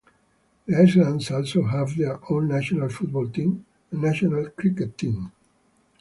[0.65, 5.31] The islands also have their own national football team and national cricket team.